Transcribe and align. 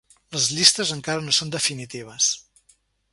La 0.35 0.39
llistes 0.59 0.93
encara 0.95 1.25
no 1.27 1.35
són 1.41 1.53
definitives. 1.57 2.31